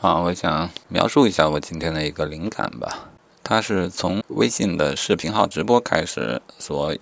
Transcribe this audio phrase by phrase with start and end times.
[0.00, 3.10] 啊，我想描述一下我今天的一个灵感吧。
[3.42, 6.96] 它是从微信的视频号直播开始所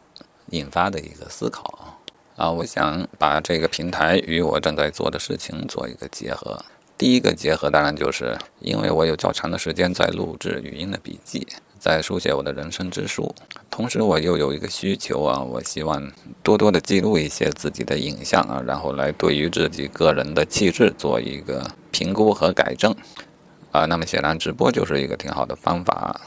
[0.50, 1.96] 引发的一个思考
[2.34, 2.50] 啊。
[2.50, 6.64] 我想把这个平台与我正在做的事情做一个结合。
[6.96, 11.46] 第一个结合当然就是因为我有较长的时间在录制语音的笔记。
[11.78, 13.32] 在书写我的人生之书，
[13.70, 16.10] 同时我又有一个需求啊，我希望
[16.42, 21.64] 多多的记录一些自己的影像啊，然后来对于自己个人的气质做一个
[21.98, 22.94] 评估和改正
[23.72, 23.86] 啊。
[23.86, 26.20] 那么显然直播就是一个挺好的方法。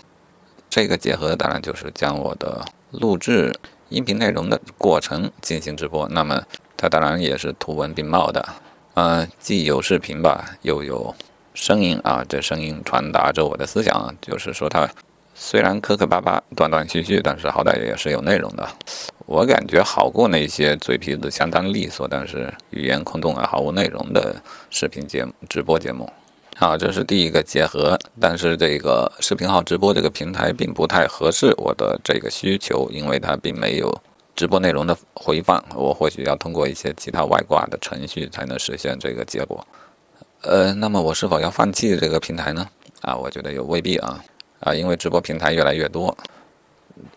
[0.70, 3.54] 这个结合当然就是将我的录制
[3.88, 6.44] 音频内容的过程进行直播，那么
[6.76, 8.46] 它当然也是图文并茂的，
[8.96, 11.16] 呃，既有视频吧，又有
[11.54, 14.90] 声音啊，这声音传达着我的思想，就是说它。
[15.34, 18.68] 虽然磕磕巴巴、断断续续，但是好歹也是有内容的。
[19.26, 24.36] 我感觉好过那些嘴皮子相当利索，但是语言空洞啊、毫无内容的
[24.70, 26.12] 视频节目、直播节目。
[26.58, 27.98] 好，这是第一个结合。
[28.20, 33.96] 但是这个视频号直播这个平台并不太合适我的这个需求，因为它并没有
[34.36, 35.64] 直播内容的回放。
[35.76, 39.66] 我或许要通过一些其他外挂的程序才能实现这个结果。
[40.42, 42.68] 呃，那么我是否要放弃这个平台呢？
[43.02, 44.24] 啊，我觉得又未必啊。
[44.60, 46.16] 啊，因为直播平台越来越多，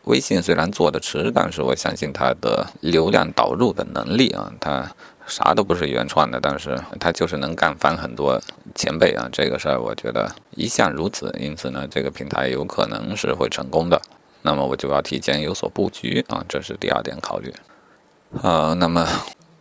[0.05, 4.91] 微信虽然做的迟，但是我相信它的流量导入的能力啊，它
[5.27, 8.41] 啥都不是原创的，但是它就是能干翻很多
[8.75, 14.01] 前辈啊，这个事儿我觉得一向如此，因此呢，这个平台有可能是会成功的，
[14.43, 17.53] 那么我就要提前有所布局啊，这是第二点考虑。
[18.43, 19.07] 呃，那么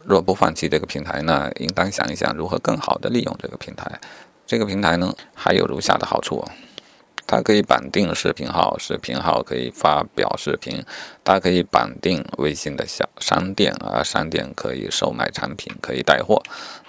[0.04, 4.00] 若不放弃这个平台呢，应当想一想如何更好的利用这个平台。
[4.46, 6.44] 这个平台呢，还有如下的好处。
[7.26, 10.84] 它可以绑定视频号，视频号可以发表视频，
[11.24, 16.44] 它可以绑定微信的小商店啊，商店可以售卖产品，可以带货。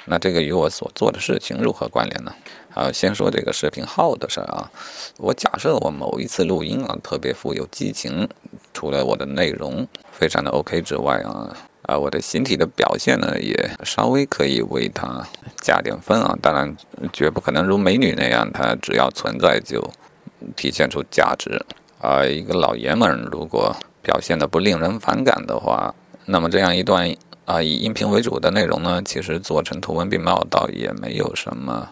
[0.07, 2.35] 那这个与我所做的事情如何关联呢？
[2.75, 4.71] 啊，先说这个视频号的事儿啊。
[5.17, 8.29] 我假设我某一次录音啊，特别富有激情，
[8.75, 15.25] 除了我的内容非常的 OK 之外啊，啊，我的形体的表现呢，也稍微可以为它
[15.63, 16.37] 加点分啊。
[16.43, 16.77] 当然，
[17.13, 19.81] 绝不可能如美女那样，它只要存在就。
[20.57, 21.65] 体现出价值
[22.01, 22.25] 啊！
[22.25, 25.95] 一个老爷们如果表现的不令人反感的话，
[26.27, 27.11] 那么这样一段
[27.47, 31.89] 啊以音频为主的内容呢，其实做成图文并茂倒也没有什么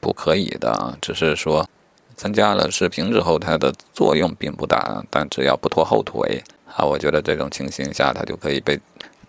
[0.00, 0.96] 不可以的啊。
[1.00, 1.66] 只是说
[2.14, 6.42] 增加了视频之后，它的作用并不大，但只要不拖后腿
[6.76, 8.78] 啊，我觉得这种情形下它就可以被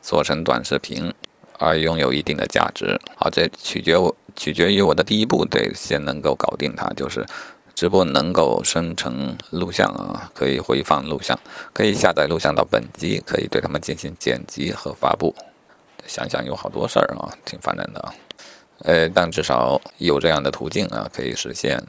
[0.02, 1.14] 做成短视频，
[1.60, 3.00] 而拥有一定的价值。
[3.16, 7.26] 好，这取决我取决于我的第一步得先能够搞定它，就是。
[7.76, 11.38] 直播能够生成录像啊，可以回放录像，
[11.74, 15.36] 可以下载录像到本机，可以对他们进行剪辑和发布。
[16.08, 18.14] 想想有好多事儿啊，挺烦人的啊。
[18.80, 21.82] 呃，但至少有这样的途径啊，可以实现。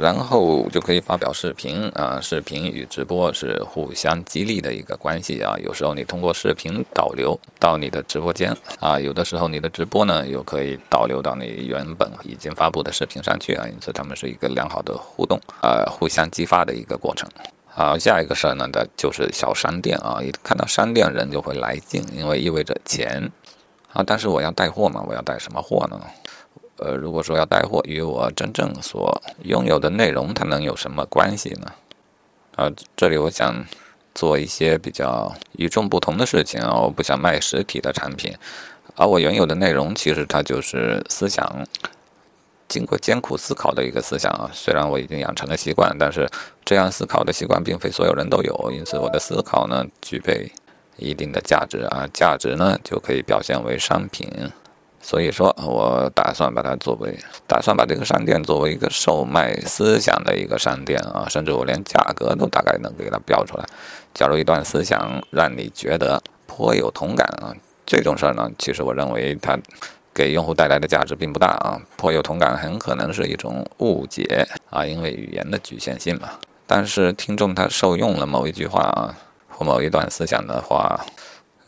[0.00, 5.54] 然后就可以发表视频啊，视频与直播是互相激励的一个关系啊。
[5.62, 13.66] 有时候你通过视频导流到你的直播间啊，有的时候你的直播呢又可以导流到你原本已经发布的视频上去啊。
[13.68, 17.28] 因此，他们是一个良好的互动啊，互相激发的一个过程。
[17.66, 23.30] 好，下一个事儿呢，的就是小商店啊，一看到商店人就会来劲，因为意味着钱
[23.92, 24.02] 啊。
[24.06, 26.00] 但是我要带货嘛，我要带什么货呢？
[26.80, 31.72] 呃，如果说要带货，与我真正所拥有的内容，它能有什么关系呢？
[32.56, 33.64] 啊，这里我想
[34.14, 38.34] 做一些比较与众不同的事情啊，我不想卖实体的产品，
[38.96, 41.66] 而我原有的内容其实它就是思想，
[42.66, 44.50] 经过艰苦思考的一个思想啊。
[44.52, 46.26] 虽然我已经养成了习惯，但是
[46.64, 50.50] 这样思考的习惯并非所有人都有，因此我的思考呢具备
[50.96, 54.26] 一定的价值啊，价值呢就可以表现为商品。
[55.02, 63.64] 所以说，我打算把它作为，打算把这个商店作为一个售卖思想的一个商店啊，甚至我连价格都大概能给它标出来。
[64.12, 67.56] 假如一段思想让你觉得颇有同感啊，
[67.86, 69.58] 这种事儿呢，其实我认为它
[70.12, 71.80] 给用户带来的价值并不大啊。
[71.96, 76.28] 颇有同感很可能是一种误解啊，因为语言的局限性嘛。
[76.66, 79.16] 但是听众他受用了某一句话啊，
[79.48, 81.00] 或某一段思想的话。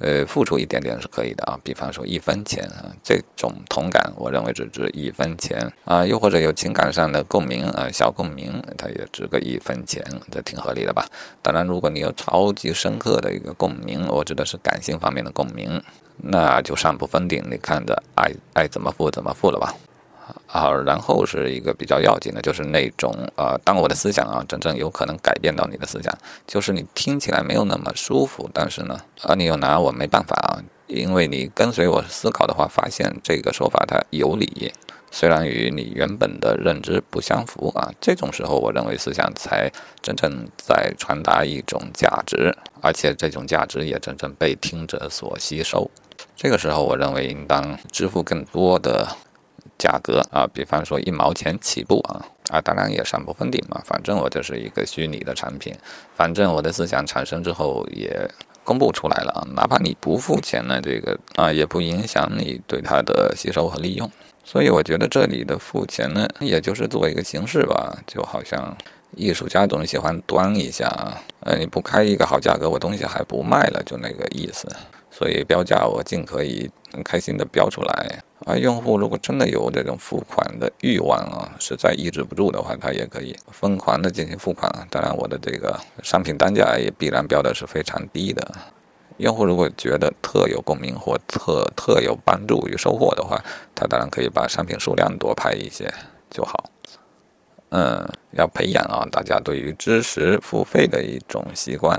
[0.03, 11.07] 呃，付出一点点是可以的啊，比方说一分钱啊，这种同感，我认为只值一分钱啊，又或者有情感上的共鸣啊，小共鸣，它也值个一分钱，这挺合理的吧？
[11.41, 15.81] 当然，如果你有超级深刻的一个共鸣，我指的是感性方面的共鸣，
[16.17, 19.73] 那就上不封顶，你看着爱爱怎么付怎么付了吧。
[20.53, 26.17] 啊，然后是一个比较要紧的，就是那种呃，当我的思想啊，真正有可能改变到你的思想，
[26.47, 34.71] 就是你听起来没有那么舒服，但是呢，啊，你又拿我没办法啊，因为你跟随我思考的话，发现这个说法它有理，
[35.11, 39.71] 虽然与你原本的认知不相符啊，这种时候，我认为思想才
[40.03, 45.91] 真正在传达一种价值，而且这种价值也真正被听者所吸收。
[46.37, 49.09] 这个时候，我认为应当支付更多的
[49.79, 55.75] 价格啊，比方说一毛钱起步啊啊，当然也上不封顶嘛，反正我就是一个虚拟的产品，
[56.17, 58.29] 反正我的思想产生之后也。
[58.65, 64.09] 公布出来了啊，哪怕你不付钱呢，这个啊也不影响你对它的吸收和利用。
[64.45, 68.77] 所以我觉得这里的付钱呢，也就是做一个形式吧，就好像
[69.17, 74.69] 艺术家总喜欢端一下啊，呃，你不开一个好价格，我东西还不卖了，就那个意思。
[75.11, 76.71] 所以标价我尽可以
[77.05, 78.23] 开心的标出来。
[78.45, 84.69] 啊，用户如果真的有这种付款的欲望啊，实在抑制不住的话，他也可以疯狂的进行付款。
[84.91, 88.47] 当然，我的这个商品单价也必然标的是非常低的。
[89.19, 93.41] 用户如果觉得特有共鸣或特特有帮助与收获的话，
[93.77, 95.93] 他当然可以把商品数量多拍一些
[96.29, 96.65] 就好。
[97.69, 101.97] 嗯，要培养啊大家对于知识付费的一种习惯。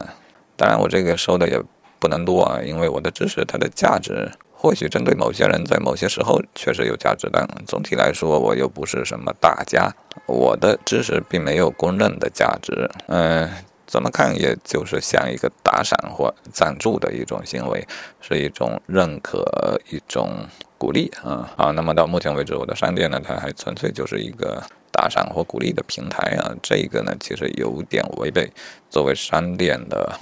[0.57, 1.57] 当然，我这个收的也
[1.99, 4.29] 不能多啊，因为我的知识它的价值。
[4.63, 9.93] 或许针对某些人，在某些时候确实有价值，但总体来说，我又不是什么大家，
[10.25, 12.89] 我的知识并没有公认的价值。
[13.07, 13.51] 嗯，
[13.85, 17.85] 怎么看也就是像一个打赏或赞助的一种行为，
[18.21, 21.51] 是一种认可，一种鼓励啊。
[21.57, 24.63] 好，那么到目前为止，我的商店呢，它还纯粹就是一个
[24.93, 26.55] 打赏或鼓励的平台啊。
[26.61, 28.49] 这个呢，其实有点违背
[28.89, 30.17] 作为商店的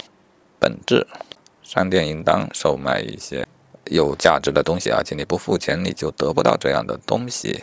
[0.58, 1.06] 本质。
[1.62, 3.46] 商店应当售卖一些。
[3.86, 7.62] 有价值的东西，而且你不付钱，你就得不到这样的东西。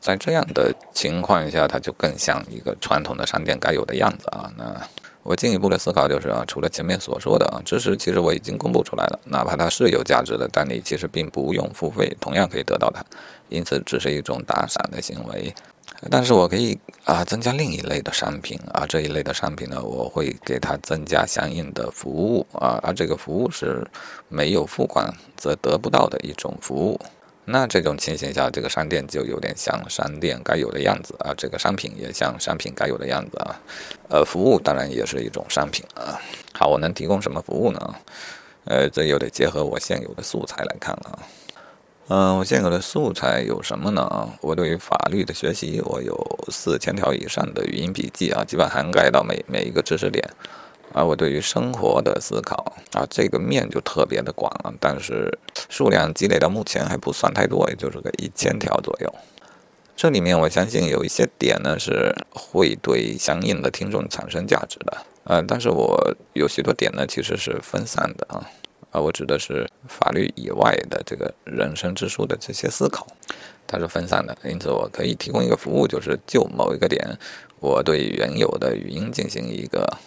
[0.00, 4.50] 在这样的情况下，它就更像一个传统的商店该有的样子啊。
[4.56, 4.74] 那
[5.22, 13.04] 我进一步的思考就是啊，除了前面所说的啊，知识其实我已经公布出来了，哪怕它是有价值的，但你其实并不用付费，同样可以得到它，
[13.50, 15.54] 因此只是一种打赏的行为。
[16.10, 23.86] 但是我可以啊增加另一类的商品啊，这一类的商品呢，我会给它增加相应的服务啊，而这个服务是
[24.28, 27.00] 没有付款则得不到的一种服务。
[27.44, 33.60] 那这种情形下，这个商店就有点像商店该有的样子啊，这个商品也像商品该有的样子啊，
[34.08, 36.20] 呃，服务当然也是一种商品啊。
[36.52, 37.94] 好，我能提供什么服务呢？
[38.64, 41.18] 呃，这又得结合我现有的素材来看了。
[42.08, 44.28] 嗯，我现有的素材有什么呢？
[44.42, 46.14] 我对于法律的学习，我有
[46.50, 50.28] 四千条以上的语音笔记啊，基本涵盖到每每一个知识点。
[50.92, 55.38] 而我对于生活的思考啊，这个面就特别的广了，但是
[55.70, 59.14] 数量积累到目前还不算太多，也就是个一千条左右。
[59.96, 68.44] 这里面我相信有一些点呢是会对相应的听众产生价值的，呃，但是我有许多点呢其实是分散的啊。
[68.92, 73.06] 啊，我指的是法律以外的这个人生之书的这些思考，
[73.66, 77.18] 它是分散的，因此我可以提供一个服务，就是就某一个点，
[77.58, 79.98] 我对原有的语音进行一个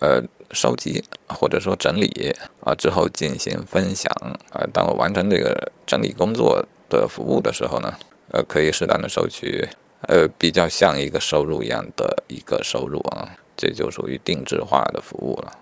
[0.00, 0.22] 呃
[0.52, 2.34] 收集或者说整理
[2.64, 4.10] 啊，之后进行分享
[4.50, 4.66] 啊。
[4.72, 7.92] 当我完成这个整理工作的服务的时候呢，
[8.32, 9.68] 呃，可以适当的收取
[10.08, 15.52] 呃比较像一个收入一样的一个收入啊，这就属于定制化的服务了。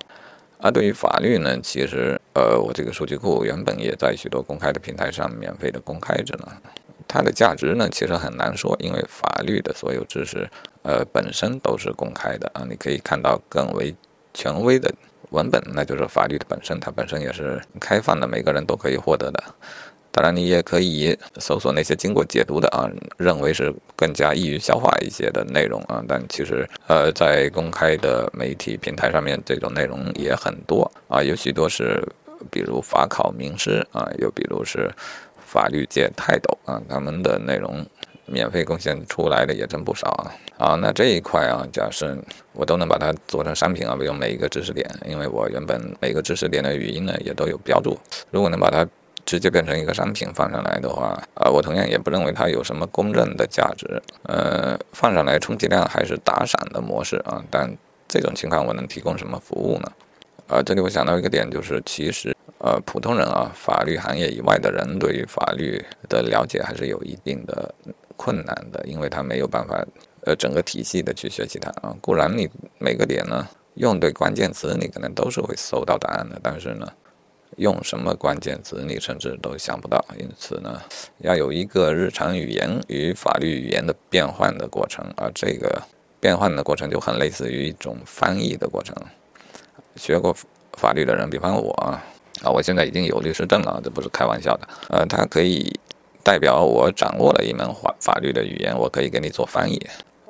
[0.61, 6.53] 而对于法律呢，其实，呃，我这个数据库原本也在许多公开的平台上免费的公开着呢。
[7.07, 10.47] 它的价值呢，其实很难说，因为法律的所有知识，
[10.83, 12.67] 呃，本身都是公开的啊。
[12.69, 13.95] 你可以看到更为
[14.35, 14.93] 权威的
[15.31, 19.43] 文本，那就是法律的本身，它本身也是开放的，每个人都可以获得的。
[20.19, 26.03] 当然，你也可以搜索那些经过解读的啊，认为是更加易于消化一些的内容啊。
[26.09, 32.03] 但其实，呃，在公开的媒体平台上面，这种内容也很多啊，有许多是，
[32.51, 34.91] 比如法考名师啊，又比如是
[35.47, 37.87] 法律界泰斗啊，他们的内容
[38.27, 40.35] 免费贡献出来的也真不少啊。
[40.59, 42.19] 啊，那这一块啊，假设
[42.55, 47.97] 我都能把它做成商品啊，比如每一个知识点，因为我原本每个知识点的语音呢也都有标注，
[48.33, 48.85] 如果能把它。
[49.29, 54.03] 直接变成一个商品放上来的话，啊，我同样也不认为它有什么公认的价值。
[54.23, 57.45] 呃，放上来充其量还是打赏的模式啊。
[57.51, 57.71] 但
[58.09, 59.93] 这种情况我能提供什么服务呢？
[60.47, 67.75] 啊，这里我想到一个点，就是其实呃，普通人啊，法律行业以外的人对于法律的了解还是有一定的
[68.17, 69.85] 困难的，因为他没有办法
[70.25, 71.95] 呃整个体系的去学习它啊。
[72.01, 76.91] 固然你每个点呢用对关键词，你可能都是会搜到答案的，但是呢。
[77.59, 80.05] 用什么关键词，你甚至都想不到。
[80.19, 80.81] 因此呢，
[81.19, 85.83] 要有一个日常语言与法律语言的变换的过程，而这个
[86.19, 88.97] 变换的过程就很类似于一种翻译的过程。
[89.97, 90.35] 学过
[90.73, 92.03] 法律的人，比方我啊，
[92.51, 94.69] 我现在已经有律师证了，这不是开玩笑的。
[94.89, 95.79] 呃，它可以。
[96.25, 99.81] 代表我掌握了一门法法律的语言，我可以给你做翻译。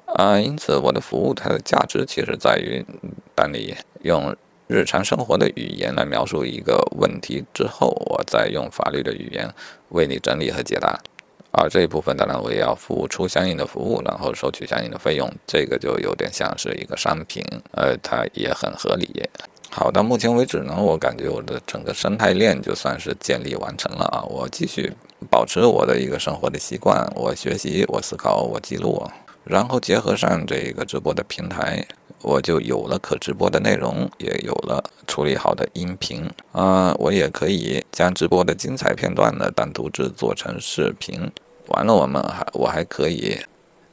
[0.07, 2.87] 啊，因此我的服务它的价值其实在于，
[3.35, 4.37] 当你用
[4.69, 9.49] 日常生活的语言来描述一个问题之后，我再用法律的语言
[9.89, 10.99] 为你整理和解答。
[11.51, 19.09] 而这一部分当然我也要付出相应的服务，然后收取相应的费用，这个就有点像是一个商品，呃，它也很合理。
[19.71, 24.23] 好，到目前为止呢，我感觉我的整个生态链就算是建立完成了啊。
[24.29, 24.93] 我继续
[25.31, 29.03] 保持我的一个生活的习惯，我学习，我思考，我记录，
[29.45, 31.87] 然后结合上这个直播的平台，
[32.23, 36.95] 我就有了可直播的内容，也有了处理好的音频啊。
[36.99, 41.31] 我也可以将直播的精彩片段呢单独制作成视频。
[41.69, 43.39] 完了，我们还我还可以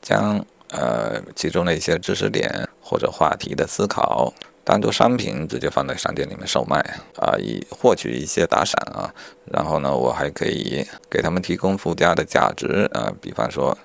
[0.01, 4.33] 将呃其中的一些知识点或者话题的思考。
[4.63, 6.79] 单独商品直接放在商店里面售卖
[7.17, 9.13] 啊，以获取一些打赏啊。
[9.51, 13.77] 然后呢，我还可以给他们提供附加的价值啊，比方说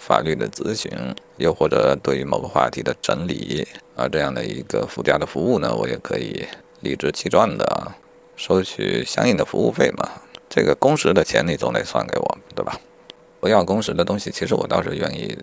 [0.00, 0.90] 法律的咨询，
[1.36, 6.46] 又或者对于某个话题的整理啊，这样的一个附加的服务呢，我也可以
[6.80, 7.92] 理直气壮的
[8.34, 10.08] 收取相应的服务费嘛。
[10.48, 12.80] 这个工时的钱你总得算给我，对吧？
[13.38, 15.36] 不要工时的东西，其实我倒是愿意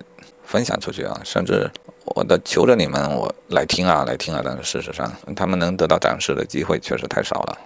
[0.44, 1.70] 分享出去啊，甚至。
[2.16, 4.42] 我的求着你们，我来听啊，来听啊！
[4.42, 7.60] 但是事实上，他们能得到展示的机会确实太少了，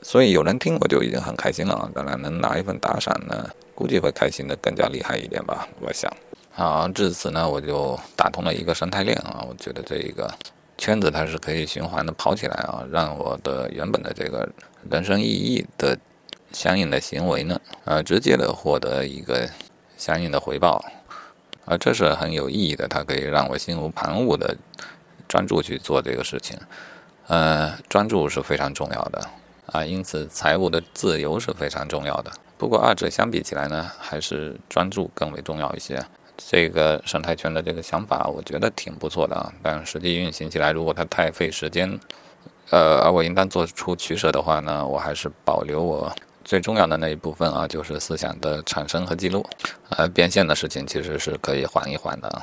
[0.00, 1.90] 所以有人听我就已经很开心了啊。
[1.94, 5.68] 当然，能拿一份打赏呢，估计会开心的更加厉害一点吧。
[5.80, 6.10] 我想，
[6.50, 9.44] 好，至此呢，我就打通了一个生态链啊。
[9.46, 10.32] 我觉得这一个
[10.78, 14.48] 圈子它是可以循环的跑起来啊，让我的原本的这个
[14.90, 15.96] 人生意义的
[16.52, 19.46] 相应的行为呢，呃，直接的获得一个
[19.98, 20.82] 相应的回报。
[21.66, 24.56] 啊，这是很有意义的，它可以让我心无旁骛的
[25.28, 26.56] 专注去做这个事情。
[27.26, 29.28] 呃，专注是非常重要的
[29.72, 32.30] 啊，因此财务的自由是非常重要的。
[32.58, 36.02] 不过二者相比起来呢，还是专注更为重要一些。
[36.36, 41.98] 这个生态圈的这个想法，我觉得挺不错的啊，但实际运行起来，如果它太费时间，
[42.70, 46.14] 呃，而我应当做出取舍的话呢，我还是保留我。
[46.44, 49.44] 最重要的那一部分啊，就是思想的产生和记录，
[49.96, 52.42] 而变现的事情其实是可以缓一缓的。